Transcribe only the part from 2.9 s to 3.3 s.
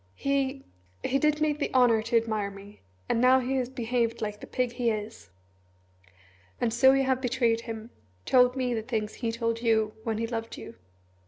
and